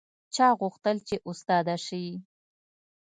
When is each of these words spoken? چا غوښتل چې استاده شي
چا 0.35 0.47
غوښتل 0.59 0.97
چې 1.07 1.15
استاده 1.29 1.75
شي 1.85 2.05